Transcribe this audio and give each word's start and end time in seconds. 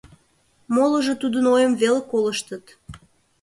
Молыжо 0.75 1.13
тудын 1.21 1.45
ойым 1.53 1.73
веле 1.81 2.01
колыштыт. 2.11 2.65